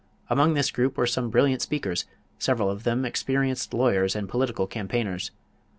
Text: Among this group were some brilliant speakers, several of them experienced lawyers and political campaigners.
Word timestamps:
Among 0.31 0.55
this 0.55 0.71
group 0.71 0.97
were 0.97 1.05
some 1.05 1.29
brilliant 1.29 1.61
speakers, 1.61 2.05
several 2.39 2.71
of 2.71 2.85
them 2.85 3.05
experienced 3.05 3.71
lawyers 3.71 4.15
and 4.15 4.27
political 4.27 4.65
campaigners. 4.65 5.29